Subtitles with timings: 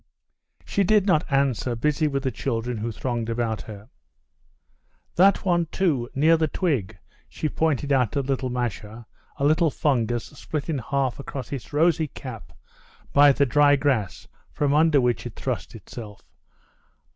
[0.65, 3.87] She did not answer, busy with the children who thronged about her.
[5.15, 6.97] "That one too, near the twig,"
[7.29, 9.05] she pointed out to little Masha
[9.37, 12.51] a little fungus, split in half across its rosy cap
[13.13, 16.23] by the dry grass from under which it thrust itself.